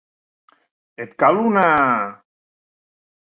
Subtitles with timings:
[1.05, 1.67] Et cal una...?